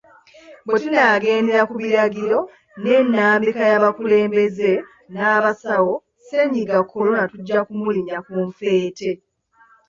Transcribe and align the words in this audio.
Bwetunaagendera 0.65 1.61
ku 1.69 1.75
biragiro 1.81 2.37
ne 2.81 2.95
nnambika 3.03 3.61
y'abakulembeze 3.71 4.71
n'abasawo, 5.13 5.93
ssenyiga 6.19 6.77
kolona 6.91 7.23
tujja 7.31 7.59
kumulinnya 7.67 8.17
ku 8.25 8.35
nfeete. 8.47 9.09